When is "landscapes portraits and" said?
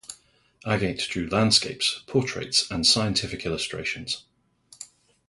1.29-2.87